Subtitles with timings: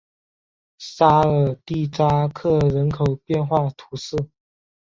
[0.79, 4.15] 沙尔蒂扎克人口变化图示